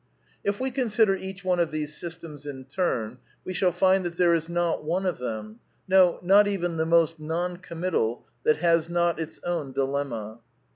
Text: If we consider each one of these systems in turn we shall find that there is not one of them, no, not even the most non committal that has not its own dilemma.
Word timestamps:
If 0.43 0.59
we 0.59 0.71
consider 0.71 1.15
each 1.15 1.45
one 1.45 1.59
of 1.59 1.69
these 1.69 1.95
systems 1.95 2.47
in 2.47 2.65
turn 2.65 3.19
we 3.45 3.53
shall 3.53 3.71
find 3.71 4.03
that 4.03 4.17
there 4.17 4.33
is 4.33 4.49
not 4.49 4.83
one 4.83 5.05
of 5.05 5.19
them, 5.19 5.59
no, 5.87 6.17
not 6.23 6.47
even 6.47 6.77
the 6.77 6.87
most 6.87 7.19
non 7.19 7.57
committal 7.57 8.25
that 8.43 8.57
has 8.57 8.89
not 8.89 9.19
its 9.19 9.39
own 9.43 9.73
dilemma. 9.73 10.39